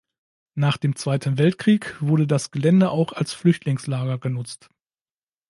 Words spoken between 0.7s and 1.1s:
dem